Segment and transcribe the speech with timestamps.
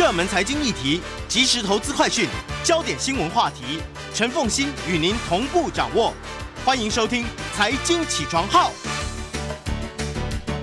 [0.00, 2.26] 热门财经议题、即时投资快讯、
[2.64, 3.82] 焦点新闻话题，
[4.14, 6.14] 陈凤欣与您同步掌握。
[6.64, 7.22] 欢迎收听
[7.54, 8.70] 《财经起床号》。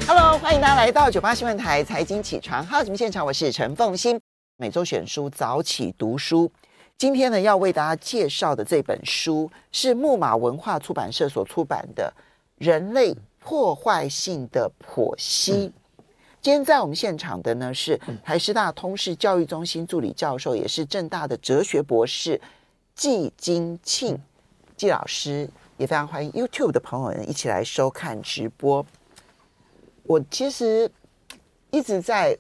[0.08, 4.20] Hello，欢迎大家来到九八新闻台《财经起床号》节目现场，我是陈凤欣。
[4.58, 6.52] 每周选书早起读书，
[6.98, 12.12] 今天呢要为大家介绍的这本书是木马文化出版社所出版的
[12.66, 15.54] 《人类破坏性的剖析》。
[16.48, 22.40] 今天在我们现场的呢是台师大通识教育中心助理教授，也是正大的哲学博士
[22.96, 24.18] 季金庆
[24.78, 28.86] 季老师，也非常欢迎 YouTube 的朋友们一起来收看直播。
[30.04, 30.90] 我其实
[31.70, 32.34] 一直在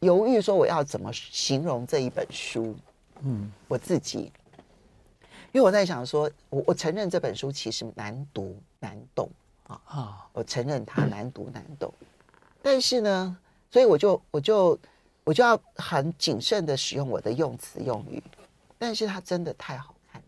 [0.00, 2.74] 犹豫说我要怎么形容这一本书，
[3.20, 4.32] 嗯，我自己，
[5.52, 9.28] 因为我在想说，我我承认这本书其实难读难懂。
[9.66, 11.92] 啊啊，我承认它难读难懂。
[12.64, 13.36] 但是呢，
[13.70, 14.78] 所以我就我就
[15.22, 18.22] 我就要很谨慎的使用我的用词用语。
[18.78, 20.22] 但是它真的太好看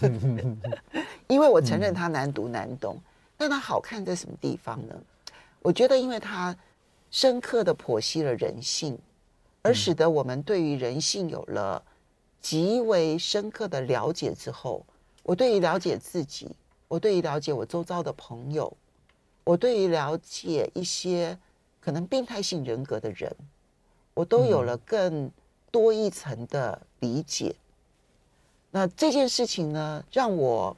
[0.00, 0.56] 了，
[1.28, 2.98] 因为我承认它难读难懂。
[3.36, 4.94] 那它好看在什么地方呢？
[5.60, 6.56] 我觉得，因为它
[7.10, 8.98] 深刻的剖析了人性，
[9.60, 11.82] 而使得我们对于人性有了
[12.40, 14.86] 极为深刻的了解之后，
[15.22, 16.50] 我对于了解自己，
[16.88, 18.74] 我对于了解我周遭的朋友。
[19.44, 21.38] 我对于了解一些
[21.80, 23.34] 可能病态性人格的人，
[24.14, 25.30] 我都有了更
[25.70, 27.56] 多一层的理解。
[28.70, 30.76] 那这件事情呢，让我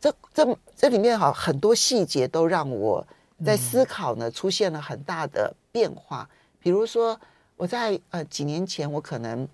[0.00, 3.06] 这这这里面哈很多细节都让我
[3.44, 6.28] 在思考呢，出现了很大的变化。
[6.60, 7.20] 比如说，
[7.56, 9.46] 我在呃几年前，我可能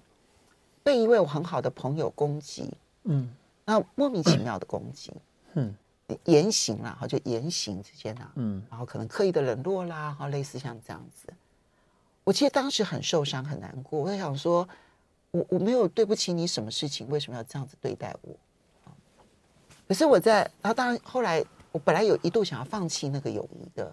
[0.83, 2.71] 被一位我很好的朋友攻击，
[3.05, 5.13] 嗯，那莫名其妙的攻击，
[5.55, 5.75] 嗯。
[6.25, 11.33] 言行啦，哈，就言行之间啊，嗯，然后可能刻意的冷落啦，哈，类似像这样子。
[12.25, 14.01] 我其实当时很受伤，很难过。
[14.01, 14.69] 我在想说，
[15.31, 18.37] 我我没有对不起你什么事情，为什么要这样子对待我？
[19.89, 23.93] 可是我在，然后当然后来，我本来有一度想要放弃那个友谊的，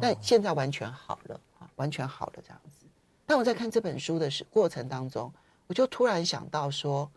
[0.00, 2.84] 但现在完全好了，啊，完全好了这样子。
[3.24, 5.32] 但我在看这本书的时过程当中，
[5.66, 7.10] 我就突然想到说，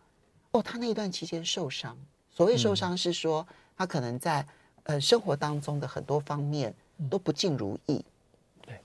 [0.52, 1.96] 哦，他那一段期间受伤，
[2.30, 3.46] 所谓受伤是说。
[3.50, 4.46] 嗯他可能在
[4.84, 6.72] 呃生活当中的很多方面
[7.10, 8.04] 都不尽如意，
[8.64, 8.80] 对，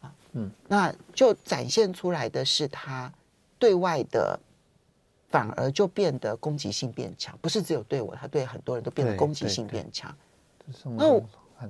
[0.00, 3.12] 啊，嗯，那就展现出来的是他
[3.60, 4.36] 对外的
[5.28, 10.12] 反而就变得攻击性变强，不是只有对我，他对很多人都变得攻击性变强。
[10.96, 11.22] 那我，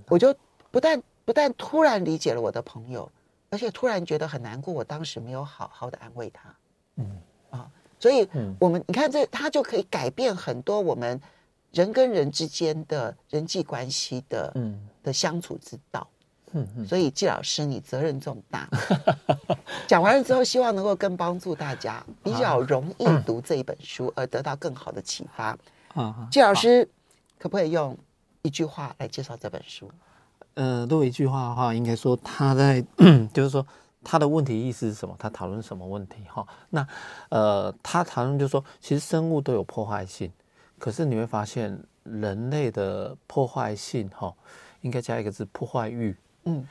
[0.09, 0.35] 我就
[0.71, 3.13] 不但不但突然理解了我的朋友，
[3.51, 6.57] 而且突然觉得很难过，我当时没有好好的安慰他，
[6.97, 7.21] 嗯。
[7.51, 8.27] 啊，所以
[8.59, 11.21] 我们你看这他就可以改变很多我们。
[11.73, 16.07] 人跟人之间的人际关系的，嗯，的相处之道，
[16.53, 18.69] 嗯嗯，所以季老师你责任重大。
[19.87, 25.57] 讲完了之后，希望能够更帮助大家比较容易读这一本书，而得到更好的启发。
[25.95, 26.89] 啊，季老师
[27.39, 27.97] 可不可以用
[28.43, 29.91] 一句话来介绍这本书？
[30.55, 32.85] 呃，如果一句话的话，应该说他在，
[33.33, 33.65] 就是说
[34.03, 35.15] 他的问题意思是什么？
[35.19, 36.25] 他讨论什么问题？
[36.29, 36.87] 哈，那
[37.29, 40.31] 呃，他讨论就是说，其实生物都有破坏性。
[40.81, 44.35] 可是你会发现，人类的破坏性，哈，
[44.81, 46.17] 应该加一个字“破坏欲”。
[46.45, 46.67] 嗯，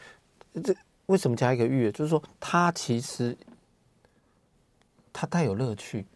[0.64, 0.75] 这
[1.06, 1.92] 为什么加一个“欲”？
[1.94, 3.38] 就是说，它其实
[5.14, 6.08] 它带有乐趣，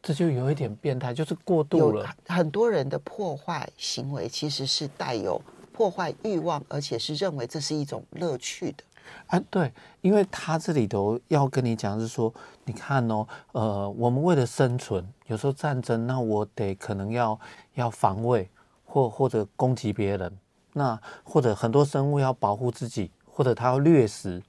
[0.00, 2.08] 这就有一点变态，就是过度了。
[2.28, 5.42] 很多人的破坏行为其实是带有
[5.72, 8.84] 破坏欲望，而且是认为这是一种乐趣的。
[9.26, 12.32] 啊，对，因为他这里头要跟你讲是说，
[12.64, 17.38] 你看哦，呃，我们为了生存，有时候战争，那我得可能要
[17.74, 18.48] 要防卫，
[18.84, 20.32] 或或者攻击别人，
[20.72, 24.42] 那或者很多生物要保护自己，或者它要掠食，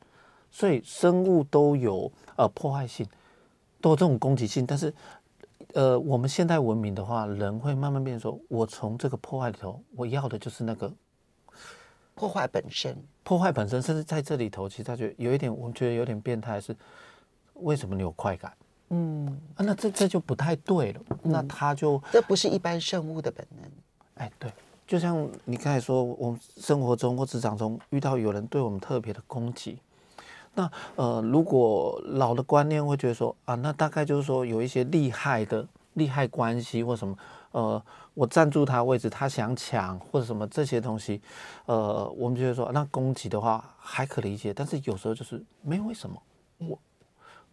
[0.50, 3.06] 所以生物都有呃破坏性，
[3.82, 4.66] 都有这种攻击性。
[4.66, 4.94] 但是，
[5.74, 10.92] 呃，我们现代文明的话，人会慢慢变说，我从这个破坏里头，我要的就是那个。
[12.20, 12.94] 破坏本身，
[13.24, 16.76] 破坏本身，甚至在这里头，其实他觉得有一点，我觉得有点变态，是
[17.54, 18.52] 为什么你有快感？
[18.90, 21.00] 嗯，啊，那这这就不太对了。
[21.24, 23.72] 嗯、那他就这不是一般生物的本能。
[24.16, 24.52] 哎，对，
[24.86, 29.80] 就像你刚才说，我们生活中或职场中遇到有人对我们特别的攻击，
[30.56, 37.18] 那呃，如果老的观念会觉得说啊，那大概就是说有一些利害的利害关系或什么。
[37.52, 41.22] 呃，我占住他位置，他想抢或者什么这些东西，
[41.66, 46.22] 呃，我们觉得说那攻击的话还可理解，但是有时候就是没有为什么，
[46.60, 46.80] 我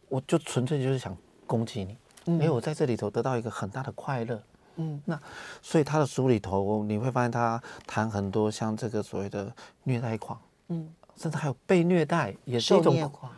[0.09, 1.17] 我就纯粹就是想
[1.47, 1.85] 攻击
[2.25, 4.43] 你，没有在这里头得到一个很大的快乐，
[4.77, 5.19] 嗯，那
[5.63, 9.51] 所以他的书里头你会发现他谈很多像这个所谓的
[9.85, 10.39] 虐待狂，
[10.69, 13.33] 嗯，甚至还有被虐待也是一种，狂，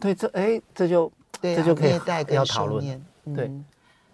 [0.00, 1.10] 对，这哎这就
[1.40, 2.00] 这就可以
[2.34, 3.00] 要讨论。
[3.24, 3.52] 嗯、对，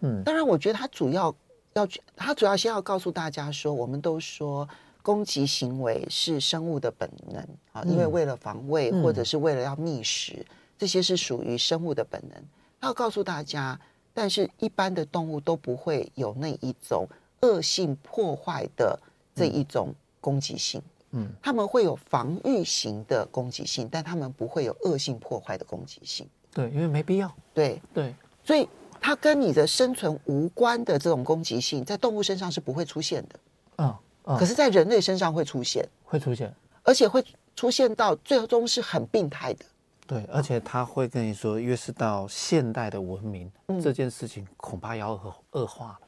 [0.00, 1.34] 嗯，当然，我觉得他主要
[1.74, 4.68] 要去他主要先要告诉大家说，我们都说
[5.02, 7.42] 攻击行为是生物的本能
[7.72, 10.44] 啊，因为为了防卫、嗯、或者是为了要觅食，
[10.76, 12.42] 这些是属于生物的本能。
[12.80, 13.78] 他要告诉大家，
[14.12, 17.08] 但是一般的动物都不会有那一种
[17.40, 18.98] 恶性破坏的
[19.34, 20.82] 这一种攻击性。
[21.12, 26.28] 嗯，他们会有防御型的攻击性，但他们不会有恶性破坏的攻击性。
[26.52, 27.34] 对，因为没必要。
[27.54, 28.14] 对对，
[28.44, 28.68] 所以
[29.00, 33.40] 它跟你的生存无关的这种攻击性，在动物身上是不会出现的。
[33.78, 36.52] 嗯，嗯，可是，在人类身上会出现，会出现，
[36.82, 37.24] 而且会
[37.56, 39.64] 出现到最终是很病态的。
[40.06, 45.98] 对，而且他会跟你说，越是到现代的文明，嗯、这件事情恐怕要恶恶化了。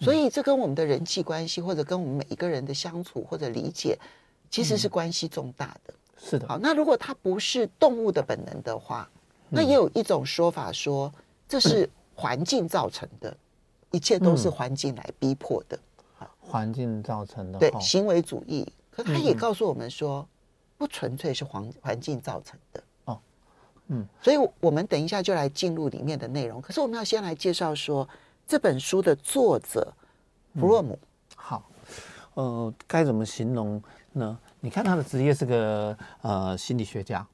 [0.00, 3.98] 所以，这跟我们的人际关系，或者跟我们每一个人的相处或者理解。
[4.50, 6.46] 其实是关系重大的，嗯、是的。
[6.46, 9.08] 好，那如果它不是动物的本能的话，
[9.48, 11.10] 那也有一种说法说，
[11.48, 13.36] 这是环境造成的，嗯、
[13.92, 15.78] 一切都是环境来逼迫的。
[16.40, 18.70] 环境造成的，对，行为主义。
[18.90, 20.26] 可他也告诉我们说，
[20.76, 22.82] 不纯粹是环环境造成的。
[23.06, 23.18] 哦，
[23.88, 24.06] 嗯。
[24.20, 26.60] 所以我们等一下就来进入里面的内容。
[26.60, 28.08] 可是我们要先来介绍说
[28.46, 29.92] 这本书的作者
[30.54, 30.98] 弗洛姆。
[31.36, 31.68] 好，
[32.34, 33.82] 呃，该怎么形容？
[34.14, 37.26] 呢你看他的职业是个呃心理学家，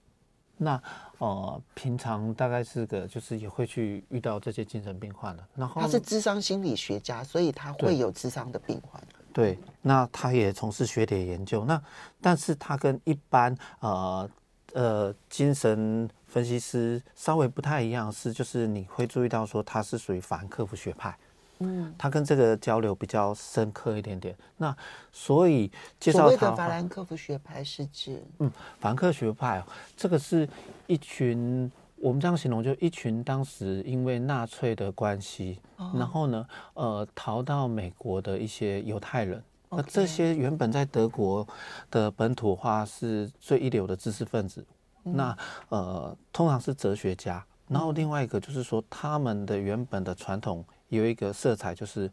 [0.59, 0.83] 那
[1.19, 5.45] 呃平常大概是个就是也会去遇到这些精神病患的。
[5.55, 9.03] 然后他是智商心理学家，所以他会有智商的病患。
[9.33, 11.65] 对，那他也从事学理研究。
[11.65, 11.81] 那
[12.21, 14.31] 但是他跟一般呃
[14.73, 21.17] 呃精神分析师稍微不太一样，是就是你会注意到说他是属于法兰克福学派。
[21.61, 24.37] 嗯，他跟这个交流比较深刻一点点。
[24.59, 24.77] 那
[25.11, 29.65] 所以介绍他所谓的法兰克福学派是指，嗯，法兰克福学派，
[29.97, 30.49] 这个是
[30.87, 39.43] 一群我们这样形容，就一群当时因为纳粹的关系，哦、然后呢，呃，逃到美国的一些犹太人。
[39.71, 41.47] 那这些原本在德国
[41.91, 44.65] 的本土化是最一流的知识分子，
[45.05, 45.39] 嗯、那
[45.71, 47.45] 呃，通常是哲学家。
[47.67, 50.65] 然后另外一个就是说，他们的原本的传统。
[50.89, 52.11] 有一个色彩就是，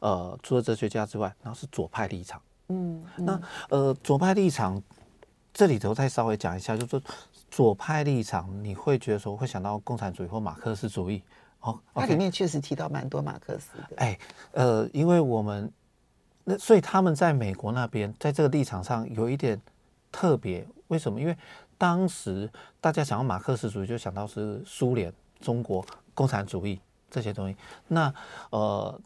[0.00, 2.40] 呃，除了哲学家之外，然后是左派立场。
[2.68, 4.82] 嗯，嗯那呃，左派立场
[5.52, 7.02] 这里头再稍微讲一下，就是说
[7.50, 11.22] 左派立场，你会觉得说会想到共产主义或马克思主义。
[11.60, 13.96] 哦，它里面确实提到蛮多马克思的。
[13.96, 14.18] 哎，
[14.52, 15.70] 呃，因为我们
[16.44, 19.60] 那所以他们在美国那边，在这个立场上有一点
[20.10, 20.66] 特别。
[20.88, 21.20] 为什么？
[21.20, 21.36] 因为
[21.76, 22.50] 当时
[22.80, 25.84] 大家想要马克思主义，就想到是苏联、中国
[26.14, 26.80] 共产主义。
[27.10, 27.56] 这些东西，
[27.88, 28.12] 那
[28.50, 29.00] 呃，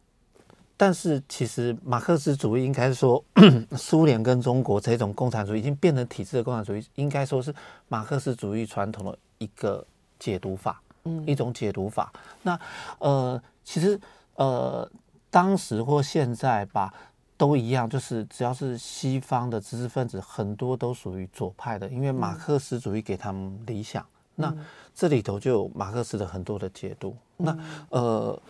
[0.76, 3.24] 但是其实马克思主义应该说，
[3.76, 7.54] 苏联跟中国这种共产主义已经变成体制的共产主义，应该说是
[7.88, 9.86] 马克思主义传统的一个
[10.18, 12.12] 解读法，嗯，一种解读法。
[12.42, 12.58] 那
[12.98, 13.98] 呃，其实
[14.34, 14.88] 呃，
[15.30, 16.92] 当时或现在吧，
[17.36, 24.04] 都一样，就是只要是西方的知识分子，很多都属于左派的，因为马克思主义给他们理想。
[24.36, 24.54] 那
[24.94, 27.16] 这里头就有马克思的很多的解读。
[27.36, 27.56] 那
[27.88, 28.40] 呃，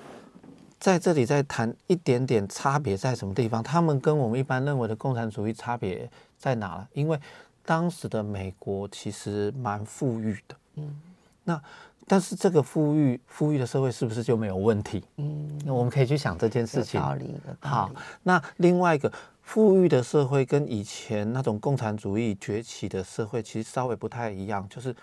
[0.79, 3.63] 在这里再谈一点点差别在什么地方？
[3.63, 6.87] 他们跟我们一般认为的共产主义差别在哪了？
[6.93, 7.19] 因为
[7.65, 10.57] 当时的美国其实蛮富裕的。
[10.75, 11.01] 嗯。
[11.45, 11.63] 那
[12.07, 15.03] 但是这个富裕富裕的社会是不是就没有问题？
[15.17, 15.59] 嗯。
[15.65, 17.01] 那我们可以去想这件事情。
[17.01, 17.57] 道理的。
[17.61, 17.91] 好。
[18.23, 24.95] 那另外一个富裕的社会跟以前那种共产主义崛起的社会其实稍微不太一样，就是。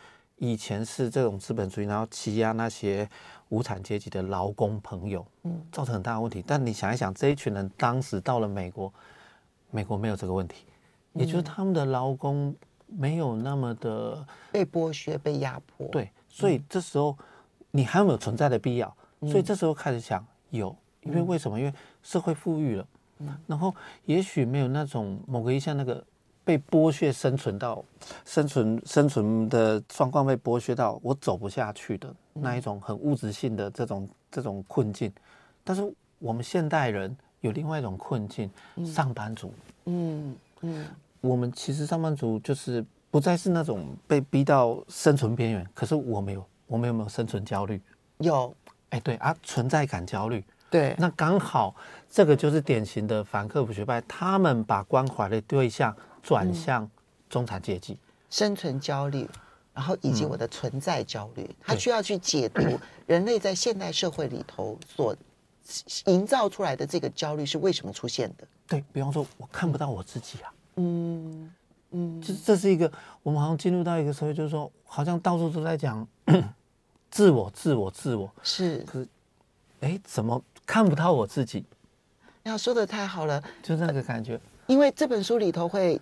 [0.42, 3.08] 以前是这种资本主义，然后欺压那些
[3.50, 6.44] 无产阶级的劳工朋友，嗯，造成很大的问题。
[6.48, 8.92] 但你想一想，这一群人当时到了美国，
[9.70, 10.66] 美国没有这个问题，
[11.14, 12.56] 也就是他们的劳工
[12.88, 15.88] 没有那么的被剥削、被压迫。
[15.90, 17.16] 对，所以这时候
[17.70, 18.92] 你还有没有存在的必要？
[19.28, 21.60] 所以这时候开始想有，因为为什么？
[21.60, 21.72] 因为
[22.02, 22.88] 社会富裕了，
[23.46, 23.72] 然后
[24.06, 26.04] 也许没有那种某个一项那个。
[26.44, 27.84] 被剥削生存到
[28.26, 35.12] 生存生存的状况被剥削到我走不下去的那一种很物质性的这种这种困境，
[35.64, 35.84] 但是
[36.18, 38.50] 我们现代人有另外一种困境，
[38.86, 39.54] 上班族，
[39.86, 40.88] 嗯嗯，
[41.22, 47.80] 我们其实上班族就是不再是那种被逼到生存边缘，可是我没有，我们有没有生存焦虑？
[48.18, 48.54] 有，
[48.90, 51.76] 哎对啊，存在感焦虑，对，那刚好
[52.10, 55.96] 这个就是典型的法兰克福学派，他们把关怀的对象。
[56.22, 56.90] 转向
[57.30, 58.00] 中产阶级、嗯，
[58.30, 59.28] 生存焦虑，
[59.74, 62.62] 然后以及我的存在焦虑，嗯、他需要去解读
[63.08, 65.16] 人类在现代社会里头所
[66.06, 68.48] 营造出来的这个焦虑是为什么出现的。
[68.68, 71.54] 对，比方说，我看不到我自己啊，嗯
[71.92, 72.92] 嗯，这这是一个
[73.24, 76.08] 我们好像进入到一个社会，就是说，好像到处都在讲
[77.12, 78.78] 自我，自我，自我，是。
[78.80, 79.08] 可是，
[79.82, 81.66] 哎，怎么看不到我自己？
[82.44, 84.40] 要说的太好了，就那个感觉。
[84.68, 86.00] 因为这本书里头会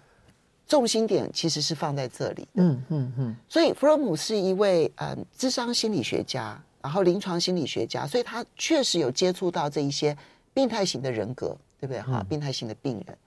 [0.70, 2.64] 重心点其实是放在这里的。
[2.64, 3.36] 嗯嗯嗯。
[3.50, 10.18] 所以弗洛姆是一位嗯，智商心理学家，然后临床心理学家，所以他确实有接触到这一些
[10.54, 12.00] 病态型的人格，对不对？
[12.02, 13.18] 哈、嗯，病态型的病人。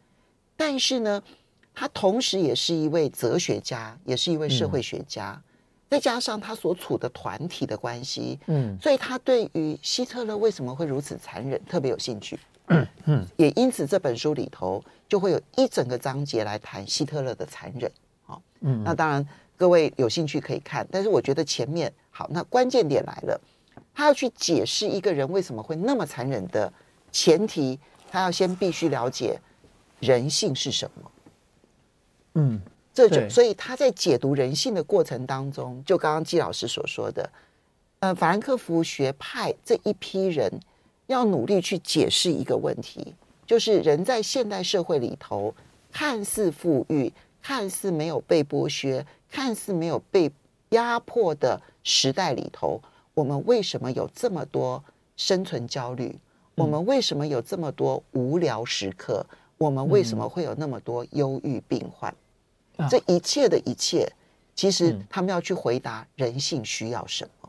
[0.57, 1.23] 但是呢，
[1.75, 5.33] 他同时也是一位哲学家，也是一位社会学家。
[5.37, 5.49] 嗯
[5.93, 12.41] 再加上他所处的团体的关系，嗯，所以他对于希特勒为什么会如此残忍特别有兴趣，
[12.73, 17.91] 嗯嗯，也因此这本书里头就会有一整个章节来谈希特勒的残忍，
[18.25, 19.26] 好，嗯，那当然
[19.57, 23.41] 各位有兴趣可以看，但是我觉得前面好，那关键点来了，
[23.95, 26.73] 他要去解释一个人为什么会那么残忍的
[27.11, 27.79] 前提，
[28.11, 29.38] 他要先必须了解
[30.00, 31.11] 人性是什么，
[32.35, 32.61] 嗯。
[32.95, 37.31] 这就所以他在解读人性的过程当中，就刚刚季老师所说的，
[38.00, 40.61] 呃，法兰克福学派这一批人
[41.12, 43.14] 要努力去解释一个问题，
[43.47, 45.54] 就是人在现代社会里头
[45.92, 50.31] 看似富裕、看似没有被剥削、看似没有被
[50.71, 52.81] 压迫的时代里头，
[53.14, 54.83] 我们为什么有这么多
[55.16, 56.19] 生存焦虑？
[56.54, 59.25] 我们为什么有这么多无聊时刻？
[59.59, 62.14] 我们为什么会有那么多忧郁病患？
[62.90, 64.11] 这一切的一切，
[64.54, 67.42] 其实他们要去回答人性需要什么？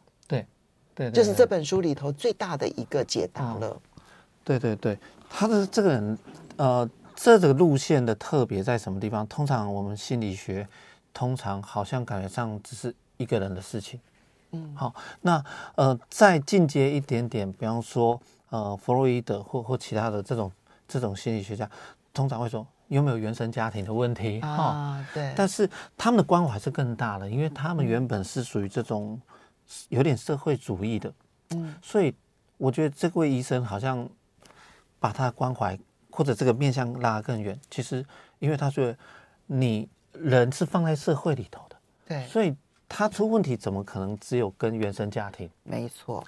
[0.96, 3.76] 对，对，就是这本书里头最大的一个解答了。
[4.44, 4.98] 对对对，
[5.30, 6.18] 他的这个人，
[6.58, 9.26] 呃，这个路线的特别在什么地方？
[9.28, 10.68] 通常我们心理学，
[11.14, 14.00] 通常好像感觉上只是一个人的事情。
[14.52, 15.44] 嗯，好，那
[15.76, 18.20] 呃，再进阶一点点，比方说
[18.50, 20.52] 呃，弗洛伊德或或其他的这种
[20.88, 21.70] 这种心理学家，
[22.14, 22.66] 通常会说。
[22.90, 24.40] 有没有原生家庭的问题？
[24.42, 25.34] 啊，对。
[25.36, 29.20] 但是他们的关怀是更大的，因为他们原本是属于这种
[29.90, 31.14] 有点社会主义的，
[31.52, 32.14] 嗯，所以
[32.58, 34.08] 我觉得这位医生好像
[35.00, 35.78] 把他的关怀
[36.10, 37.60] 或者这个面向拉得更远。
[37.70, 38.06] 其实，
[38.40, 38.98] 因为他觉得
[39.46, 41.76] 你人是放在社会里头的，
[42.08, 42.56] 对，所以
[42.88, 45.50] 他出问题怎么可能只有跟原生家庭？
[45.64, 46.24] 没错。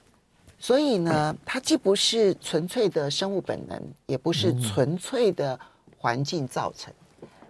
[0.57, 5.59] 所以呢，他既不是纯粹的生物本能，也不是纯粹的。
[5.97, 6.93] 环境造成，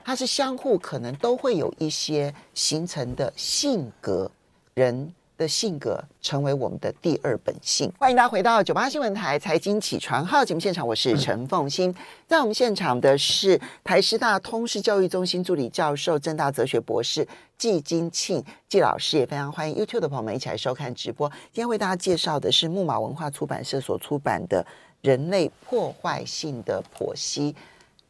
[0.01, 4.31] 它是相互可能都会有一些形成的性格，
[4.75, 7.91] 人的性格成为我们的第二本性。
[7.99, 11.93] 欢迎大家回到九八新闻台财经起床号节目现场，我是陈凤欣。
[12.27, 17.27] 在我们现场的是台师大通识教育中心助理教授、政大哲学博士
[17.57, 21.29] 季金庆季老师，也非常欢迎 YouTube 的朋友们一起来收看直播。
[21.51, 24.63] 今天为大家介绍的是木马文化出版社所出版的
[25.01, 27.53] 《人类破坏性的剖析》。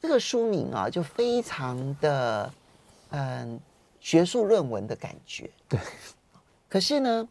[0.02, 2.54] 这个书名啊，就非常的
[3.10, 3.60] 嗯
[4.00, 5.50] 学术论文的感觉。
[5.68, 5.80] 对。
[6.70, 7.28] 可是呢，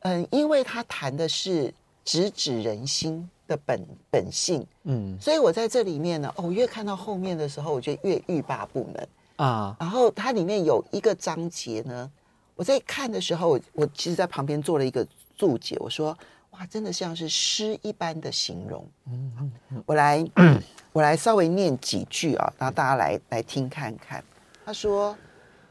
[0.00, 1.72] 嗯，因为他谈的是
[2.04, 9.76] 直指人心的本本性，嗯，所以我在这里面呢，哦，我越看到后面的时候，我觉得越欲罢不能啊。
[9.78, 12.10] 然后它里面有一个章节呢，
[12.54, 16.16] 我在看的时候，我我其实在旁边做了一个注解，我说。
[16.50, 18.84] 哇，真的像是诗一般的形容。
[19.06, 19.52] 嗯，
[19.86, 20.28] 我来，
[20.92, 24.22] 我来稍微念几句啊，然后大家来来听看看。
[24.64, 25.16] 他说：“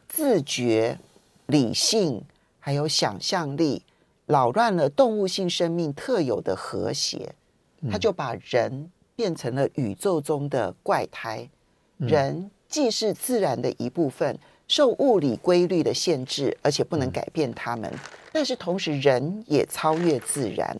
[0.08, 0.98] 自觉、
[1.48, 2.24] 理性
[2.59, 3.83] 还有想象力，
[4.25, 7.33] 扰乱了动物性生命特有的和谐。
[7.89, 11.49] 他就把人变成了宇宙中的怪胎。
[11.97, 14.37] 人既是自然的一部分，
[14.67, 17.91] 受物理规律的限制，而且不能改变它们。”
[18.31, 20.77] 但是同时，人也超越自然，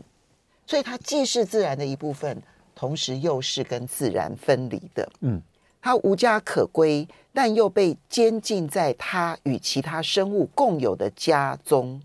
[0.68, 2.40] 所以它既是自然的一部分，
[2.76, 5.10] 同时又是跟自然分离的。
[5.22, 5.42] 嗯，
[5.82, 12.02] 它无家可归，但又被监禁在他与其他生物共有的家中。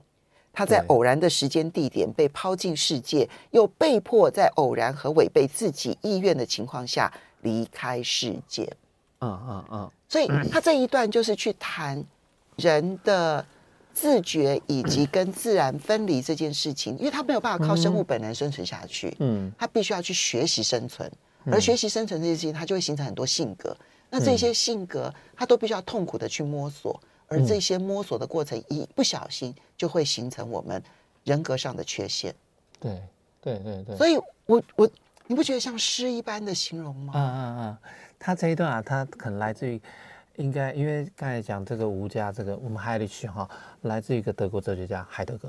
[0.53, 7.13] 他在偶然的时间地点被抛进世界，又被迫在偶然和违背自己意愿的情况下
[7.43, 8.73] 离开世界。
[9.21, 9.91] 嗯嗯嗯。
[10.09, 12.05] 所以他这一段就是去谈
[12.57, 13.45] 人的。
[13.97, 21.09] 自觉以及跟自然分离这件事情，因为他没有办法靠生物本能生存下去，嗯，他必须要去学习生存，
[21.47, 23.77] 而学习生存这些事情，它就会形成很多性格。
[24.11, 30.83] 那这些性格，他都必须要痛苦的去摸索，而这些摸索的过程，一不小心就会形成我们
[31.25, 32.35] 人格上的缺陷。
[32.79, 33.03] 对，
[33.41, 33.97] 对，对，对。
[33.97, 34.91] 所以我我
[35.27, 37.13] 你不觉得像诗一般的形容吗？
[37.17, 37.79] 嗯嗯嗯，
[38.19, 39.81] 他这一段啊，他可能来自于。
[40.37, 43.49] 应该，因为刚才讲这个无家，这个我们海里去哈，
[43.83, 45.49] 来自于一个德国哲学家海德格。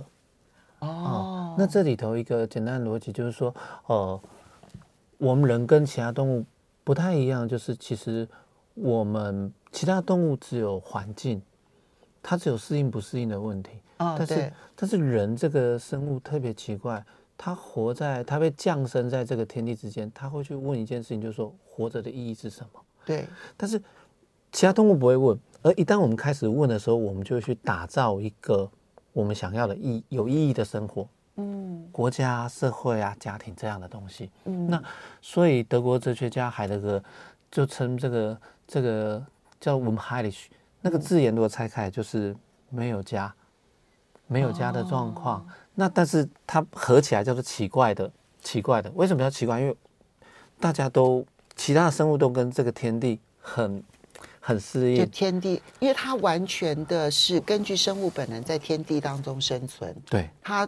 [0.78, 3.52] 哦，哦，那这里头一个简单的逻辑就是说，
[3.88, 4.22] 呃，
[5.18, 6.46] 我们人跟其他动物
[6.84, 8.28] 不太一样，就是其实
[8.74, 11.42] 我们其他动物只有环境，
[12.22, 17.04] 它只有适应不适应的问题，哦，但是对但是人这个生物特别奇怪，
[17.38, 22.82] 它活在它被降生在这个天地之间，它会去问一件事情，就是说活着的意义是什么？
[23.06, 23.82] 对，但是
[24.52, 28.70] 其他动物不会问，而一旦我们开始问的时候，我们就会去打造一个
[29.14, 31.08] 我们想要的意有意义的生活。
[31.38, 34.32] 嗯，国家、社会啊、家庭这样的东西。
[34.46, 34.82] 嗯，那
[35.22, 37.04] 所以德国哲学家海德格
[37.52, 39.22] 就称这个这个
[39.60, 40.46] 叫 Unheilig，
[40.80, 42.34] 那个字眼如果拆开就是
[42.70, 43.34] 没有家，
[44.28, 45.42] 没有家的状况。
[45.42, 48.10] 哦、那但是它合起来叫做奇怪的，
[48.42, 48.90] 奇怪的。
[48.92, 49.60] 为什么叫奇怪？
[49.60, 49.76] 因为
[50.58, 53.84] 大家都其他的生物都跟这个天地很
[54.40, 54.98] 很适应。
[55.00, 59.94] 就天地，因为它完全的是根据生物本能在天地当中生存。
[60.06, 60.66] 对，它。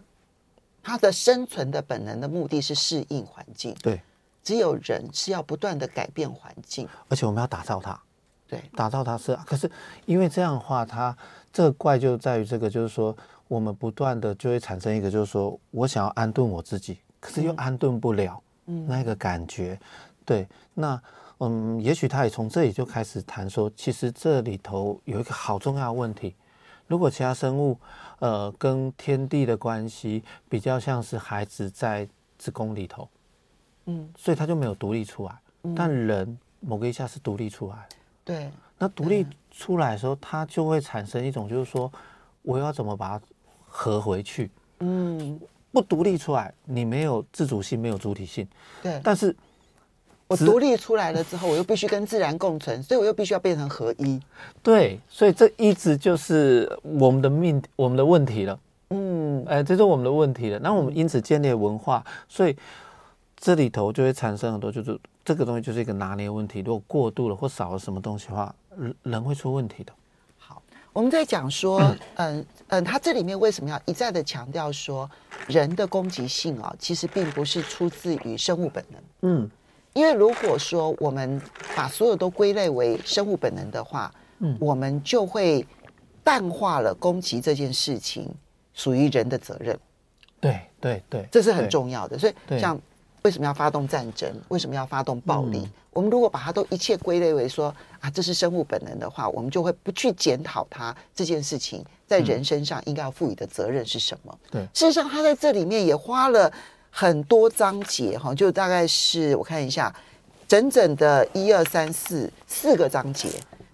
[0.88, 4.02] 它的生存的本能的目的是适应环境，对。
[4.42, 8.00] 只有人是要不断的改变环境，而且我们要打造它，
[8.48, 9.38] 对，打造它是。
[9.46, 9.70] 可是
[10.06, 11.14] 因为这样的话，它
[11.52, 13.14] 这个怪就在于这个，就是说
[13.50, 19.88] 我们不断的就会产生一个，就是说我想要安顿我自己，可是又安顿不了，嗯，那个感觉，嗯、
[20.24, 20.48] 对。
[20.74, 21.02] 那
[21.40, 26.34] 嗯，也许他也从这里就开始谈说，其实这里头有一个好重要的问题，
[26.88, 27.78] 如果其他生物。
[28.20, 33.08] 呃，跟天地的关系比较像是孩子在子宫里头，
[33.86, 35.40] 嗯，所以他就没有独立出来。
[35.62, 37.88] 嗯、但人某个一下是独立出来，
[38.26, 38.50] 对。
[38.80, 41.92] 那独立出来的时候，它就会产生一种，就是说，
[42.42, 43.26] 我要怎么把它
[43.68, 44.50] 合回去？
[44.80, 45.40] 嗯，
[45.72, 48.48] 不独立出来，你没有自主性，没有主体性。
[48.82, 49.00] 对。
[49.04, 49.36] 但是。
[50.28, 54.20] 我独立出来了之后，我又必须跟自然共存，所以我又必须要变成合一。
[54.62, 58.60] 对，所以这一直就是我们的命，我们的问题了。
[58.90, 60.60] 嗯，哎，这是我们的问题了。
[60.60, 62.56] 那我们因此建立文化，所以
[63.38, 66.60] 这里头就会产生很多，就是这个东西就是一个拿捏问题。
[66.60, 69.94] 如果过度了或少了什么东西的话，人人会出问题的。
[70.38, 75.10] 好，我们在讲说，嗯嗯，嗯，他这里面为什么要一再的强调说，
[75.48, 79.02] 人的攻击性啊，其实并不是出自于生物本能。
[79.22, 79.50] 嗯。
[79.98, 81.42] 因为如果说我们
[81.76, 85.66] 把所有都归类为生物本能的话，嗯，我们就会
[86.24, 88.32] 淡化了攻击这件事情
[88.76, 89.76] 属于人的责任。
[90.40, 92.16] 对对对，这是很重要的。
[92.16, 92.80] 所以，像
[93.24, 94.32] 为什么要发动战争？
[94.50, 95.62] 为什么要发动暴力？
[95.64, 104.40] 嗯，我们如果把它都一切归类为说啊，这是生物本能的话，我们就会不去检讨它这件事情在人身上应该要赋予的责任是什么。
[104.52, 106.54] 对，事实上，他在这里面也花了。
[107.00, 109.96] 很多章节哈，就大概是我看一下，
[110.48, 113.30] 整整的一二三四四个章节，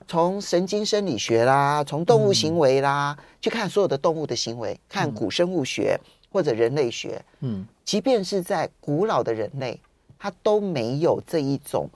[0.05, 5.97] 从神经生理学啦，从动物行为啦，嗯、去看所有的动物的行为，看古生物学
[6.33, 9.79] 或者人类学，嗯，即便是在古老的人类，
[10.19, 11.89] 他都没有这一种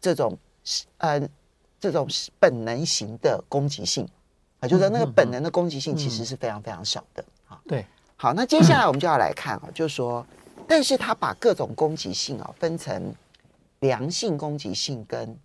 [0.00, 0.38] 这种
[0.98, 1.20] 呃
[1.80, 2.06] 这种
[2.38, 4.08] 本能型的攻击性
[4.60, 7.60] 啊，就是那个本能的攻击性其实是非常非常少的啊。
[7.66, 10.24] 对，好，那接下来我们就要来看啊，就是说。
[10.70, 13.12] 但是他把各种攻击性啊分成
[13.80, 15.36] 良性攻击性跟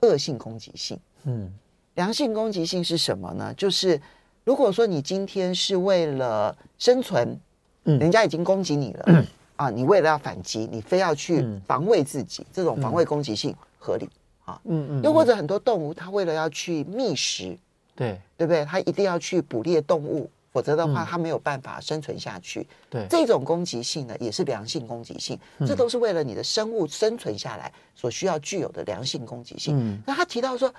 [0.00, 0.98] 恶性攻击性。
[1.22, 1.54] 嗯，
[1.94, 3.54] 良性攻击性是什么呢？
[3.54, 4.00] 就是
[4.42, 7.38] 如果说你今天是为了生存，
[7.84, 9.24] 嗯，人家已经攻击你了，嗯，
[9.54, 14.10] 啊，你为了要反击，你非要去防卫自己，这种防卫攻击性合理
[14.44, 14.60] 啊。
[14.64, 15.02] 嗯嗯。
[15.04, 17.56] 又或者很多动物，它为了要去觅食，
[17.94, 18.64] 对对不对？
[18.64, 20.28] 它一定要去捕猎动物。
[20.56, 22.60] 否则的话，它没有办法生存下去。
[22.60, 25.38] 嗯、对，这种攻击性呢，也是良性攻击性。
[25.58, 29.76] 嗯、这都是为了你的生物生存下来所需要具有的良性攻击性。
[29.78, 30.72] 嗯，那他提到说，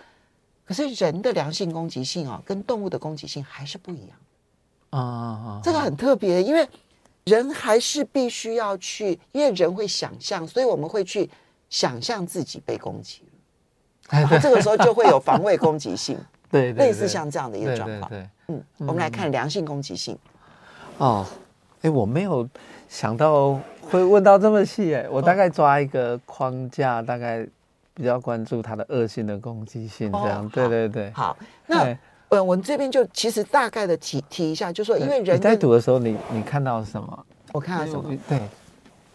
[0.66, 4.18] 可是人的良性攻击性啊，跟动物的攻击性还是不一样。
[4.90, 5.62] 啊！
[5.64, 6.68] 这个很特别，因为
[7.26, 11.30] 人还是必须要去，因为人会想象，所以我们会去
[11.70, 14.18] 想象自己被攻击了。
[14.20, 16.18] 然后这个时候就会有防卫攻击性。
[16.50, 18.10] 对，类似像这样的一个状况。
[18.10, 20.18] 对，嗯，我们来看良性攻击性。
[21.00, 21.26] 哦，
[21.82, 22.48] 哎，我没有
[22.88, 27.46] 想到会问到这么细，哎，我大概抓一个框架，大概
[27.94, 30.48] 比较关注它的恶性的攻击性，这样。
[30.50, 31.12] 对对对。
[31.12, 31.98] 好，那
[32.30, 37.26] 呃，我们这边就其实大概的提提一下，就是说因为人在读的时候，你你看到什么？
[37.52, 38.18] 我看到什么？
[38.30, 38.40] 对，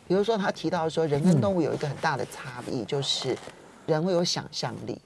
[0.06, 3.36] 比如说他提到说，人跟动物有一个很大的差异，就是
[3.86, 5.00] 人会有想象力，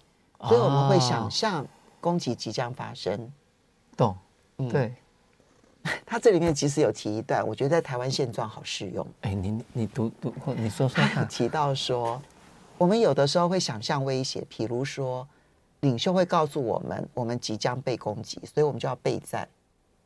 [0.49, 1.65] 所以我们会想象。
[1.99, 3.33] 攻击即将发生，
[3.97, 4.17] 懂？
[4.59, 4.95] 嗯，对。
[6.05, 9.07] 他这里面其实有提一段，我觉得在台湾现状好适用。
[9.21, 11.27] 哎，你你读读或你说说看。
[11.29, 12.21] 提到说，
[12.77, 15.25] 我们有的时候会想象威胁，比如说
[15.81, 19.49] 领袖会告诉我们，我们即将被攻击，所以我们就要备战。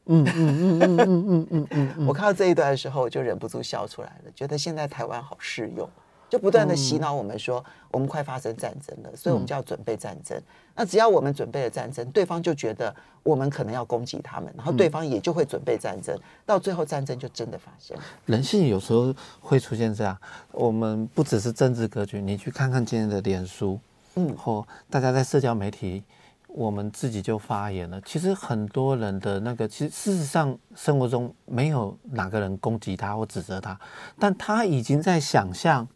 [0.07, 2.05] 嗯嗯嗯嗯嗯嗯嗯嗯。
[2.09, 5.89] 我看到这一段的时候，我就忍不住笑出来了，觉得现在台湾好适用。
[6.31, 10.41] 就不断的洗脑我们说，我们快发生战争了，所以我们就要准备战争。
[10.75, 16.17] 那只要我们准备了战争，对方就觉得我们可能要攻击他们，然后对方也就会准备战争，
[16.47, 17.97] 到最后战争就真的发生。
[18.27, 20.17] 人性有时候会出现这样，
[20.53, 23.79] 我们不只是政治格局，你去看看今天的脸书，
[24.15, 26.05] 嗯，或大家在社交媒体。
[26.53, 28.01] 我们自己就发言了。
[28.01, 33.79] 其实很多人的那个，其实事实上生活中没有哪个人攻击他或指责他，
[34.19, 35.87] 但他已经在想象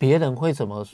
[0.00, 0.84] 别人会怎么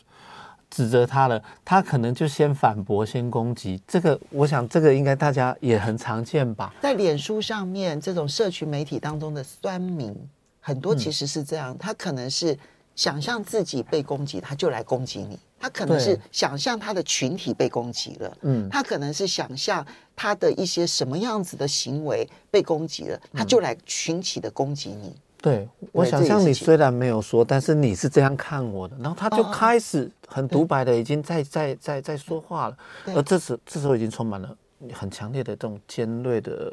[0.68, 1.40] 指责他了。
[1.64, 3.80] 他可能就先反驳、先攻击。
[3.86, 6.74] 这个，我想这个应该大家也很常见吧。
[6.82, 10.12] 在脸书上面，这种社群媒体当中的酸民
[10.60, 12.58] 很多，其实是这样，他可能是。
[12.96, 15.38] 想象自己被攻击，他就来攻击你。
[15.60, 25.14] 他可能是想象他的群体被攻击了，嗯，他可能是想象他的一些什么样子的行为被攻击了，他就来群起的攻击你。
[25.40, 32.76] 对，我想象你虽然没有说，但是你是这样看我的，然后他就开始很独白的已经在在在在说话了，
[33.14, 34.56] 而这时这时候已经充满了
[34.92, 36.72] 很强烈的这种尖锐的，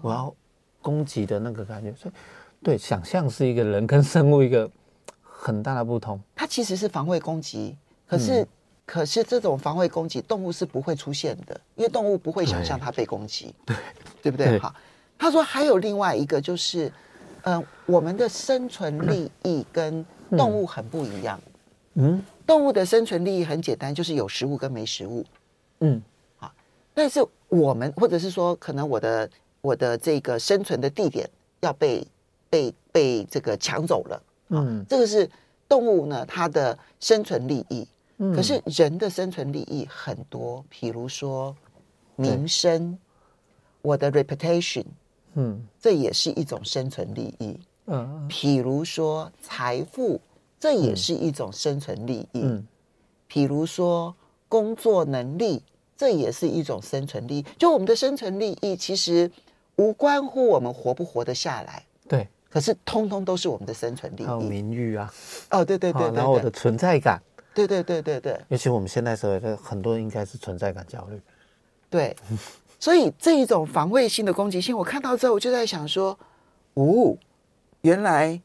[0.00, 0.34] 我要
[0.82, 1.92] 攻击的那个感觉。
[1.94, 2.14] 所以，
[2.62, 4.70] 对，想象是一个人跟生物一个。
[5.36, 7.76] 很大的不同，它其实是防卫攻击，
[8.08, 8.48] 可是、嗯、
[8.86, 13.76] 可是这种防卫攻击，动物是不会出现的，因为动物不会想象它被攻击，对。
[14.22, 14.46] 对不对？
[14.46, 14.58] 对。
[14.58, 14.74] 好，
[15.18, 16.92] 他说还有另外一个就是，嗯、
[17.44, 21.40] 呃，我们的生存利益跟动物很不一样。
[21.94, 25.24] 嗯，动物的生存利益很简单，就是有食物跟没食物。
[25.80, 26.02] 嗯，
[26.38, 26.52] 啊，
[26.92, 29.30] 但是我们或者是说，可能我的
[29.60, 31.28] 我的这个生存的地点
[31.60, 32.06] 要被
[32.50, 34.22] 被被这个抢走了。
[34.48, 35.28] 嗯，这个是
[35.68, 37.86] 动物呢，它的生存利益。
[38.16, 41.54] 嗯，可是人的生存利益很多，比如说
[42.16, 42.98] 名声，
[43.82, 44.84] 我的 reputation，
[45.34, 47.58] 嗯，这也是一种生存利益。
[47.86, 50.20] 嗯，譬如说财富，
[50.58, 52.40] 这也是一种生存利益。
[52.42, 52.66] 嗯，
[53.30, 54.14] 譬如说
[54.48, 55.62] 工作能力，
[55.96, 57.46] 这也是一种生存利益。
[57.58, 59.30] 就我们的生存利益，其实
[59.76, 61.84] 无关乎我们活不活得下来。
[62.08, 62.28] 对。
[62.48, 65.12] 可是，通通都是我们的生存利益，还有名誉啊！
[65.50, 67.20] 哦，对对对，然后我的存在感，
[67.52, 68.40] 对对对对对。
[68.46, 71.20] 尤其我们现在社会的很多人应该是存在感焦虑，
[71.90, 72.14] 对。
[72.84, 76.18] 所以这一种防卫性的攻击性，我看到之后，我就在想说，
[76.74, 77.16] 哦，
[77.80, 78.38] 原来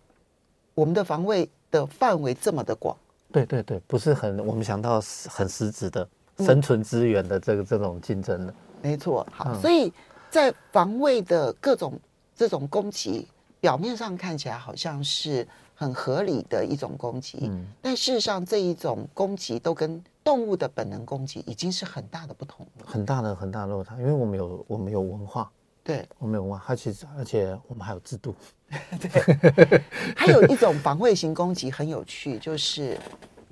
[0.73, 2.95] 我们的防卫的范围这么的广。
[3.34, 8.54] 对对对，不是很我们想到很实质的生存资源的这个这种竞争的。
[8.82, 9.91] 没错，好，所以
[10.30, 11.99] 在防卫的各种
[12.34, 13.28] 这种攻击。
[13.60, 23.97] 表面上看起来好像是很合理的一种攻击，嗯，但事实上这一种攻击都跟动物的本能攻击已经是很大的不同了，很大的很大的落差。
[23.97, 25.51] 因为我们有我们有文化，
[25.83, 28.35] 对，我们有文化，它其实而且我们还有制度，
[29.01, 29.81] 对。
[30.15, 32.95] 还有一种防卫型攻击很有趣，就是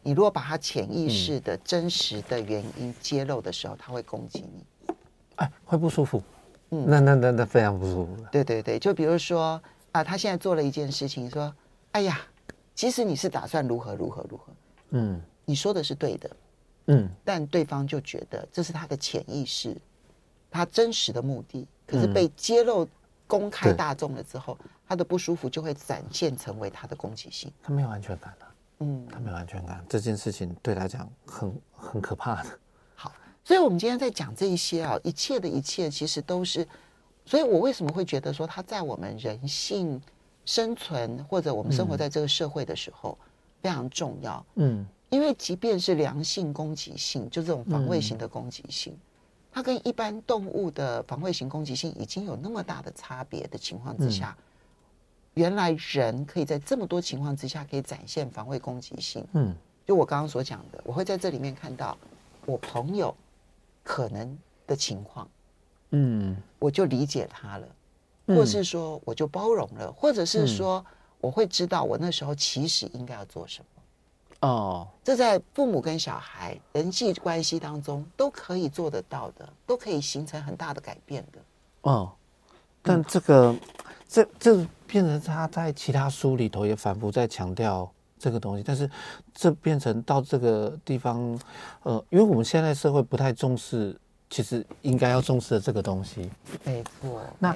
[0.04, 4.94] 你如果把它潜意识的真实的原因揭露的时候，它会攻击你，
[5.38, 6.22] 哎，会不舒服，
[6.70, 8.16] 嗯，那那那那非常不舒服。
[8.32, 9.60] 对对对，就比如说。
[9.94, 11.52] 啊，他现在做了一件事情，说
[11.94, 12.20] ：“哎呀，
[12.76, 14.54] 其实你是打算如何如何如何，
[14.92, 16.30] 嗯，你说的是对的，
[16.88, 19.76] 嗯，但对方就觉得这是他的潜意识，
[20.52, 22.88] 他真实的目的，可是被揭露
[23.28, 28.48] 公开大众了之后，他的不舒服就会展现成为他的攻击性，他没有安全感了，
[28.80, 32.50] 嗯，他没有安全感，这件事情对他讲很很可怕的。
[32.96, 33.12] 好，
[33.44, 36.68] 所以我们今天在讲这一些啊，一切的一切其实都是。”
[37.28, 40.02] 所以，我为什么会觉得说，他在我们人性
[40.46, 43.18] 生存或者我们生活在这个社会的时候
[43.62, 44.46] 非常重要？
[44.56, 48.98] 嗯，因为即便是良性攻击性，就这种防卫型的攻击性，
[49.52, 54.38] 它跟一般动物的防卫型攻击性已经有那么大的差别的情况之下，
[55.34, 59.26] 原来人可以在这么多情况之下可以展现防卫攻击性。
[59.34, 61.98] 嗯，就我刚刚所讲的，我会在这里面看到
[62.46, 63.16] 我朋友
[63.84, 65.28] 可能的情况。
[65.92, 67.68] 嗯，我就理解他了，
[68.28, 70.86] 或是说我就包容了，或者是说
[71.22, 73.77] 我会知道我那时候其实应该要做什么。
[74.42, 81.40] 哦，这在父母跟小孩人际关系当中都可以做得到的，都可以形成很大的改变的。
[81.82, 82.12] 哦，
[82.82, 83.56] 但这个
[84.08, 88.90] 这这变成他在其他书里头也反复在强调这个东西，但是
[89.34, 91.40] 这变成到这个地方，
[91.84, 94.00] 呃，因为我们现在社会不太重视。
[94.30, 96.30] 其实应该要重视的这个东西，
[96.66, 97.22] 没错。
[97.40, 97.56] 那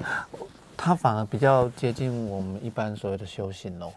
[0.74, 3.92] 他反而比较接近我们一般所谓的修行喽。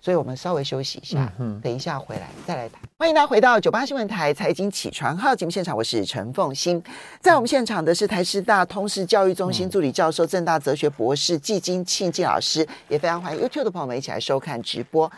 [0.00, 2.80] 所以我们稍微休息一下，嗯，等一下回来再来谈。
[2.96, 6.82] 欢迎大家回到九八新闻台财经起床号节目现场，我是陈凤欣。
[7.20, 15.10] 在我们现场的是台师大通识教育中心助理教授、正大哲学博士季金庆季老师，也非常欢迎 YouTube 的朋友们一起来收看直播。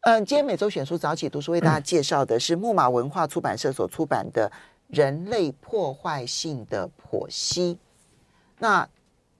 [0.00, 4.50] 嗯，今天每周选书早起读书为大家介绍的是木马文化出版社所出版的
[4.88, 7.74] 《人类破坏性的剖析》。
[8.58, 8.88] 那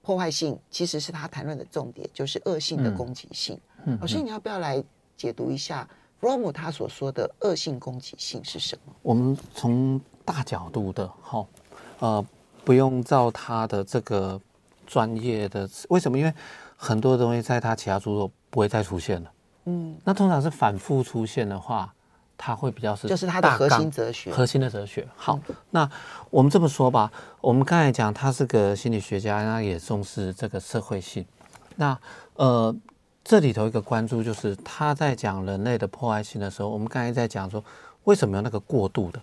[0.01, 3.59] 破坏性其实是他谈论的重点，就是恶性的攻击性。
[3.74, 4.83] 嗯，老师，你要不要来
[5.15, 5.87] 解读一下
[6.19, 8.93] 弗洛姆他所说的恶性攻击性是什么？
[9.01, 11.47] 我们从大角度的，好，
[11.99, 12.25] 呃，
[12.63, 14.39] 不用照他的这个
[14.87, 16.17] 专业的，为什么？
[16.17, 16.33] 因为
[16.75, 19.31] 很多东西在他其他著作不会再出现了。
[19.65, 21.93] 嗯，那通常是反复出现的话，
[22.37, 25.07] 它会比较是就是它的核心哲学，核心的哲学。
[25.15, 25.89] 好，嗯、那
[26.29, 31.25] 我们这么说吧，我们刚才讲他是个心理学家，那也重视这个社会性。
[31.75, 31.97] 那
[32.35, 32.75] 呃，
[33.25, 37.61] 这里头一个关注就是他在讲人类的破坏性的时候，我们刚才在讲说
[38.03, 39.19] 为什么有那个过度的，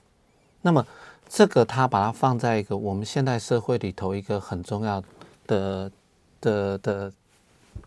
[0.61, 0.85] 那么
[1.29, 5.01] 这个他把它放在一个我们现代社会里头一个很重要
[5.47, 5.88] 的
[6.41, 7.12] 的的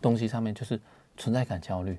[0.00, 0.80] 东西上面，就是
[1.18, 1.98] 存在感焦虑。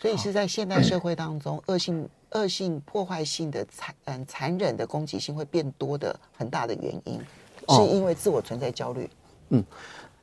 [0.00, 7.20] 所以是在现代社会当中，恶性、恶性破坏性的残嗯残忍的攻击性会变多的很大的原因，
[7.68, 9.08] 是因为自我存在焦虑。
[9.50, 9.62] 嗯，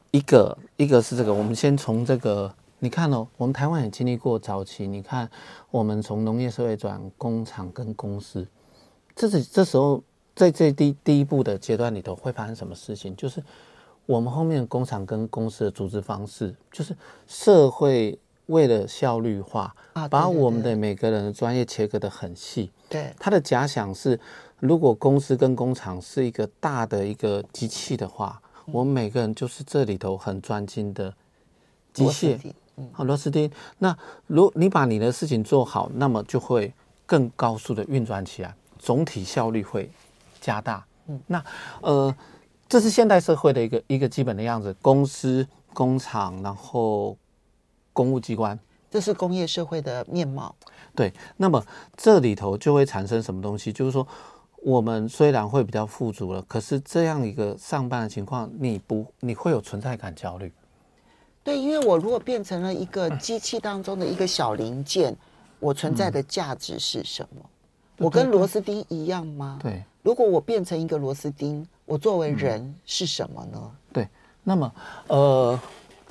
[0.09, 5.29] 一个一个是这个，我们先从这个，你看哦，我们台湾也经历过早期，你看
[5.69, 8.45] 我们从农业社会转工厂跟公司，
[9.15, 10.03] 这是这时候
[10.35, 13.15] 在这第第一步的阶段里头会发生什么事情？
[13.15, 13.43] 就是
[14.07, 18.17] 我们后面工厂跟公司的组织方式，就是社会。
[18.47, 19.73] 为了效率化，
[20.09, 22.69] 把我们的每个人的专业切割的很细。
[22.89, 24.19] 对，他的假想是，
[24.59, 31.13] 如果公司跟工厂是一个大的一个机器的话，我们每个人就是这里头很专精的
[31.93, 32.37] 机械，
[32.91, 33.51] 好螺丝钉。
[33.79, 36.73] 那如你把你的事情做好，那么就会
[37.05, 39.89] 更高速的运转起来，总体效率会
[40.39, 40.85] 加大。
[41.07, 41.43] 嗯，那
[41.81, 42.15] 呃，
[42.69, 47.17] 这是现代社会的一个一个基本的样子，公司、工厂，然后。
[47.93, 48.57] 公务机关，
[48.89, 50.55] 这是工业社会的面貌。
[50.95, 51.61] 对，那么
[51.97, 53.73] 这里头就会产生什么东西？
[53.73, 54.07] 就是说，
[54.63, 60.49] 我们虽然会比较富足了，可是这样一个上班的情况，你不，你会有存在感焦虑。
[61.43, 65.17] 对，因为我如果变成了一个机器当中的一个小零件，嗯、
[65.59, 67.41] 我存在的价值是什么？
[67.41, 69.59] 嗯、我跟螺丝钉一样吗？
[69.61, 69.83] 对。
[70.03, 73.57] 如果我变成一个螺丝钉，我作为人是什么呢？
[73.61, 74.07] 嗯、对。
[74.43, 74.71] 那么，
[75.07, 75.59] 呃。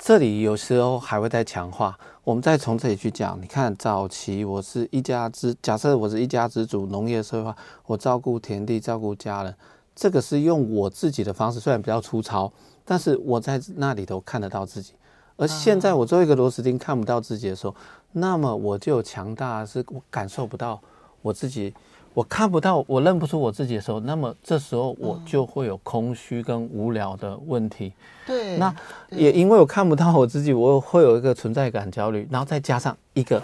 [0.03, 3.39] 这里有时候还会再强化，我们再从这里去讲。
[3.39, 9.55] 你看，早期我是一家之，假设我是一家之主，农业社会化，我照顾田地，照顾家人，
[9.95, 12.51] 这个是用我自己的方式，虽然比较粗糙，
[12.83, 14.93] 但是我在那里头看得到自己。
[15.37, 17.75] 而现在我作为一个螺丝钉看不到自己的时候，
[18.11, 20.79] 那么我就有强大，是我感受不到
[21.21, 21.73] 我自己。
[22.13, 27.93] 我看不到，我认不出我自己的时候，那么这时候我就会有空虚跟无聊的问题。
[28.27, 28.75] 对，那
[29.11, 33.41] 也因为我看不到我自己，我会有一个存在感焦虑，然后再加上一个，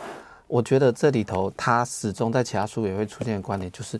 [0.47, 3.97] 我觉得这里头他始终在其他书也会出现的观点，就是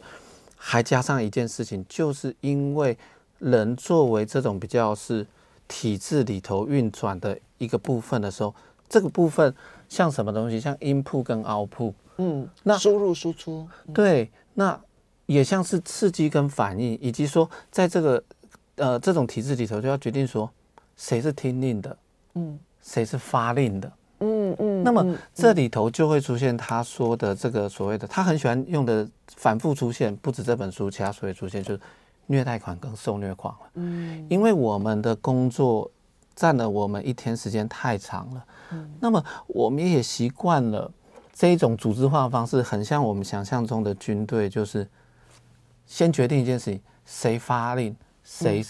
[0.57, 2.97] 还加上一件事情，就是因为
[3.39, 5.25] 人作为这种比较是
[5.67, 8.53] 体制里头运转的一个部分的时候，
[8.87, 9.53] 这个部分
[9.89, 14.29] 像什么东西，像 input 跟 output，嗯，那输入输出，对。
[14.53, 14.79] 那
[15.27, 18.23] 也像是刺激跟反应，以及说，在这个
[18.77, 20.49] 呃这种体制里头，就要决定说
[20.95, 21.95] 谁是听令的，
[22.33, 24.83] 嗯，谁是发令的，嗯嗯。
[24.83, 31.79] 那么这里头就会出现他说的这个所谓的，他很喜欢用的反复出现，不止这本书，其他书也出现，就是
[32.27, 33.69] 虐待狂跟受虐狂了。
[33.73, 35.89] 嗯，因为我们的工作
[36.35, 40.91] 占了我们一天时间太长了，嗯，那么我们也习惯了。
[41.33, 44.87] 这一种组织化的方式很像我们想象中的军队，就是
[45.85, 48.65] 先决定一件事情，谁发令，谁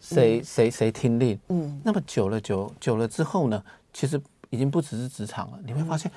[0.00, 1.38] 谁谁谁听令。
[1.48, 5.60] 嗯，那么久了久久了之后呢，其实已经不只是职场了。
[5.64, 6.10] 你会发现，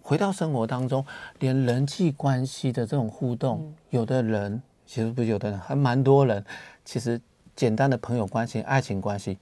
[0.00, 1.04] 回到生活当中，
[1.40, 6.44] 连人际关系的这种互动，有的人其实不是有的人，还蛮多人，
[6.84, 7.18] 其实
[7.56, 9.38] 简单的朋友关系、爱情关系，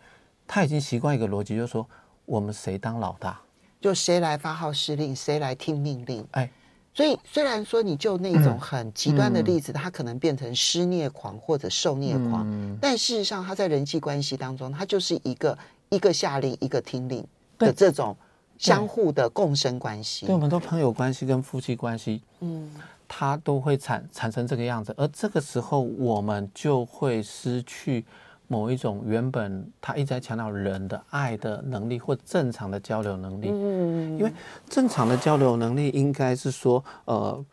[0.47, 1.85] 他已经习惯一个逻辑，就是说
[2.25, 3.37] 我们谁当老大。
[3.81, 6.25] 就谁来发号施令，谁来听命令。
[6.31, 6.49] 哎，
[6.95, 15.59] 所以虽然说你就那种很极端的例子，他可能变成施虐狂或者受虐狂，但事实上他在人际关系当中，他就是一个
[15.89, 17.27] 一个下令，一个听令
[17.59, 18.17] 的这种
[18.57, 20.27] 相互的共生关系。
[20.27, 22.71] 对，我们都朋友关系跟夫妻关系，嗯，
[23.13, 28.05] 他都会产产生这个样子，而这个时候我们就会失去。
[28.53, 34.33] 某一种原本他一直在强调人的爱的能力或正常的交流能力，嗯，因为
[34.69, 37.45] 正常的交流能力应该是说，呃，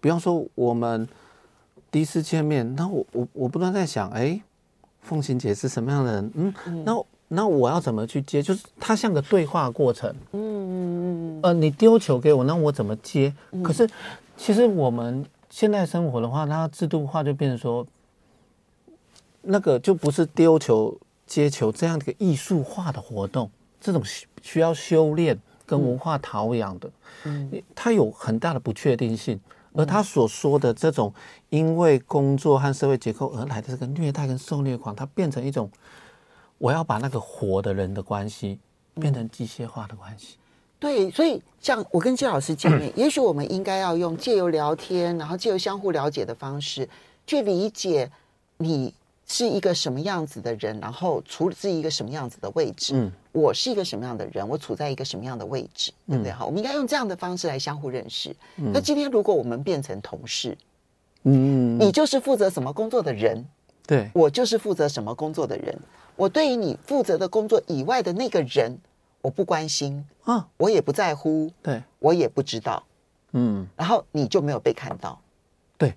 [0.00, 1.06] 比方说我们
[1.90, 4.40] 第一次见面，那我我我不断在想，哎，
[5.02, 6.32] 凤琴姐是什么样的人？
[6.34, 6.54] 嗯，
[6.86, 8.42] 那那我要怎么去接？
[8.42, 10.08] 就是它像个对话过程。
[10.32, 11.40] 嗯嗯嗯。
[11.42, 13.30] 呃，你丢球给我，那我怎么接？
[13.50, 13.86] 嗯、可是，
[14.36, 17.86] 其实我们现在生活的话，它制度化就变成说，
[19.42, 20.96] 那个就不是丢球
[21.26, 24.02] 接球这样的一个艺术化的活动，这种
[24.42, 26.90] 需要修炼跟文化陶养的。
[27.24, 27.62] 嗯。
[27.74, 29.40] 它有很大的不确定性，
[29.72, 31.12] 而他所说的这种
[31.48, 35.70] 因为工作和社会结构而来的这个虐待跟受虐狂，它变成一种。
[36.58, 38.58] 我要把那个活的人的关系
[38.94, 40.38] 变成机械化的关系。
[40.78, 46.88] 嗯，对，所以像我跟季老师见面， 也许我们应该要用借由聊天，然后借由相互了解的方式，
[47.26, 48.10] 去理解
[48.58, 48.92] 你
[49.26, 52.94] 是一个什么样子的人，然后处置一个什么样子的位置。
[52.94, 56.30] 嗯，我是一个什么样的人，我处在一个什么样的位置，对不对？
[56.30, 58.34] 好，我们应该用这样的方式来相互认识。
[58.56, 60.56] 那今天如果我们变成同事，
[61.24, 63.44] 嗯，你就是负责什么工作的人，
[63.84, 65.76] 对，我就是负责什么工作的人。
[66.14, 68.78] 我对于你负责的工作以外的那个人，
[69.26, 72.80] 我不关心啊，我也不在乎，对，我也不知道，
[73.32, 75.20] 嗯，然后你就没有被看到，
[75.76, 75.92] 对，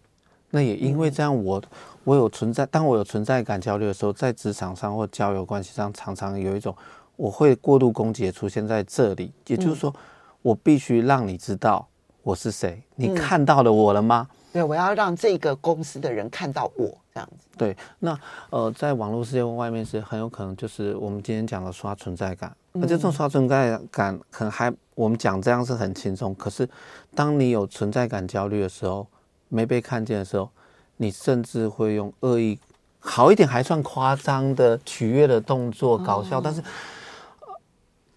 [0.49, 1.63] 那也因为这样我，我
[2.05, 6.75] 我有存在，当我有存在感焦虑的时候，在职场上或交友关系上，常常有一种
[7.17, 10.01] 我会过度攻击出现在这里，也就是说，嗯、
[10.41, 11.87] 我必须让你知道
[12.23, 14.27] 我是谁，你看到了我了吗？
[14.31, 17.45] 嗯对，我要让这个公司的人看到我这样子。
[17.55, 26.67] 对，那呃，在网络世界外面是很有可能就是我们今天讲的刷存在感，而且这种刷存在感可能还我们讲这样是很轻松，可是
[27.15, 29.08] 当你有存在感焦虑的时候，
[29.47, 30.49] 没被看见的时候，
[30.97, 32.60] 你甚至会用恶意，
[32.99, 36.63] 好一点还算夸张的取悦的动作搞笑，哦、但是。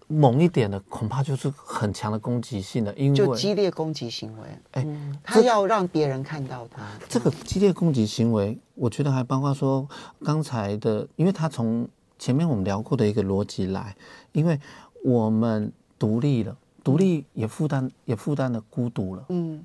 [0.07, 4.47] 猛一点的，恐怕就是很强的攻击性的，因为就激烈攻击行为。
[4.71, 4.85] 哎，
[5.23, 9.87] 他要让别人看到他这个激烈攻击行为，我觉得还包括说
[10.23, 11.87] 刚才的，因为他从
[12.23, 13.93] 前面我们聊过的一个逻辑来，
[14.31, 14.57] 因为
[15.03, 19.25] 我们独立了，独立也负担也负担了孤独了。
[19.27, 19.61] 嗯，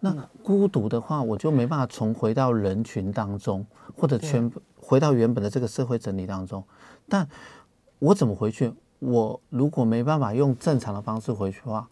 [0.00, 4.50] 那孤独的话，我就没办法重回到人群当中，或者全
[4.80, 6.64] 回到原本的这个社会整理当中。
[7.10, 7.28] 但
[7.98, 8.72] 我怎么回去？
[9.00, 11.86] 我如果没办法用正常的方式回去的话，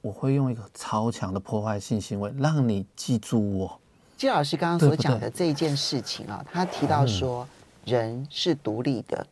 [0.00, 3.80] 我会用一个超强的破坏性行为让你记住我。
[4.16, 7.44] 季老师刚刚所讲的这一件事情啊，他提到说
[7.86, 9.26] 人是独立的，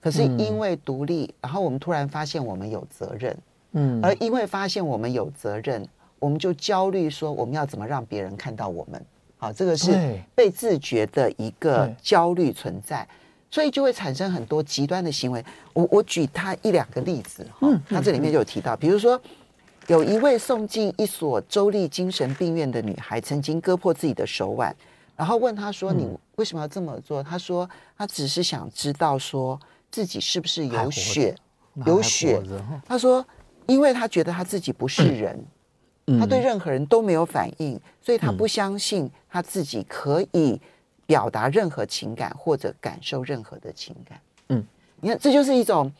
[0.00, 3.36] 可是因为独立，然后我们突然发现我们有责任，
[3.72, 5.86] 嗯，而因为发现我们有责任，
[6.18, 9.04] 我们就焦虑说我们要怎么让别人看到我们？
[9.36, 9.92] 好，这个是
[10.34, 13.06] 被自觉的一个焦虑存在。
[13.50, 15.44] 所以就会产生很多极端的行为。
[15.72, 19.20] 我我举他一两个例子哈，他这里面就有提到，比如说
[19.86, 24.74] 有一位送进一所州立精神病院的女孩，曾经割破自己的手腕，
[25.16, 29.58] 然后问他说：“你为什么要这么做？”他说：“他只是想知道说
[29.90, 31.34] 自己是不是有血，
[31.86, 32.42] 有血。”
[32.86, 33.24] 他说
[33.66, 35.44] ：“因为他觉得他自己不是人，
[36.18, 40.60] 他对任何人都没有反应，所以他不相信他自己可以。”
[41.06, 44.64] 表达任何情感或者感受任何的情感，嗯，
[45.02, 45.92] 你看，这就是一种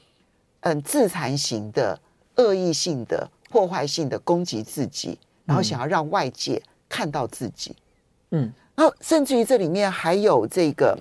[0.60, 2.00] 嗯自残型的
[2.36, 7.76] 恶意性的破坏性的攻击自己，然后想要让外界看到自己，
[8.30, 10.98] 嗯，然后甚至于这里面还有这个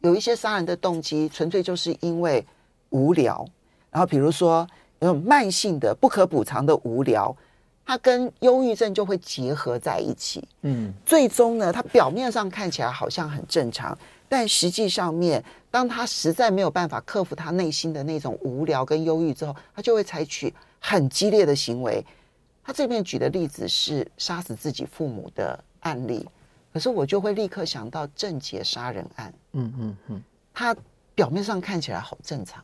[0.00, 2.44] 有一些杀人的动机，纯粹就是因为
[2.90, 3.46] 无聊，
[3.90, 4.66] 然后比如说
[5.00, 7.36] 有种慢性的不可补偿的无聊。
[7.84, 22.02] 它跟忧郁症就会结合在一起，嗯，最终呢，它表面上看起来好像很正常，但实际上面，当他实在没有办法克服他内心的那种无聊跟忧郁之后，他就会采取很激烈的行为。
[22.62, 26.24] 他这边举的例子是杀死自己父母的案例，
[26.72, 30.22] 可是我就会立刻想到郑捷杀人案，嗯嗯嗯，
[30.54, 30.74] 他
[31.14, 32.62] 表面上看起来好正常，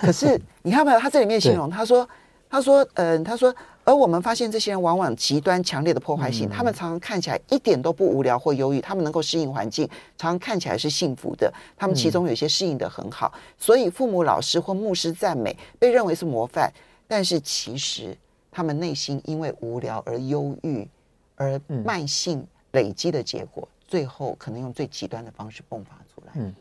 [0.00, 0.98] 可是你看没有？
[1.00, 2.08] 他这里面形容 他说。
[2.48, 3.52] 他说：“嗯，他说，
[3.82, 9.84] 而我们发现这些人往往极端强烈的破坏性，他们常常看起来一点都不无聊或忧郁，他们能够适应环境，
[10.16, 11.52] 常常看起来是幸福的。
[11.76, 16.72] 他们其中有些适应的很好，所以父母、老师或牧师赞美，被认为是模范。
[17.08, 18.16] 但是其实
[18.52, 20.88] 他们内心因为无聊而忧郁，
[21.34, 26.32] 而慢性累积的结果，最后可能用最极端的方式迸发出来。
[26.36, 26.54] 嗯，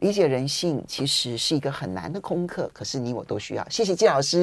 [0.00, 3.68] 理解人性其实是一个很难的功课，可是你我都需要。
[3.68, 4.38] 谢谢季老师。”